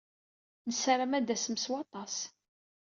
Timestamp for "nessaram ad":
0.67-1.23